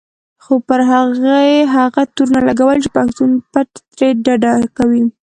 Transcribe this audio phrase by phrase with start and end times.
[0.43, 1.43] خو پر هغې
[1.75, 5.03] هغه تورونه لګول چې پښتون پت ترې ډډه کوي.